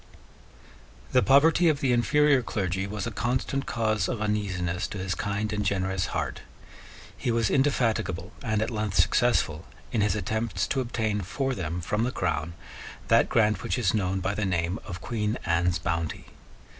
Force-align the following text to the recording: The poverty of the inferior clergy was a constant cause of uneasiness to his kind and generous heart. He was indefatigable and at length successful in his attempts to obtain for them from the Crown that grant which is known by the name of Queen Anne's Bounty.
The 1.11 1.21
poverty 1.21 1.69
of 1.69 1.79
the 1.79 1.91
inferior 1.91 2.41
clergy 2.41 2.87
was 2.87 3.05
a 3.05 3.11
constant 3.11 3.67
cause 3.67 4.07
of 4.09 4.19
uneasiness 4.19 4.87
to 4.87 4.97
his 4.97 5.13
kind 5.13 5.53
and 5.53 5.63
generous 5.63 6.07
heart. 6.07 6.41
He 7.15 7.29
was 7.29 7.51
indefatigable 7.51 8.31
and 8.41 8.63
at 8.63 8.71
length 8.71 8.95
successful 8.95 9.67
in 9.91 10.01
his 10.01 10.15
attempts 10.15 10.65
to 10.69 10.81
obtain 10.81 11.21
for 11.21 11.53
them 11.53 11.81
from 11.81 12.03
the 12.03 12.11
Crown 12.11 12.53
that 13.09 13.29
grant 13.29 13.61
which 13.61 13.77
is 13.77 13.93
known 13.93 14.21
by 14.21 14.33
the 14.33 14.43
name 14.43 14.79
of 14.85 15.01
Queen 15.01 15.37
Anne's 15.45 15.77
Bounty. 15.77 16.25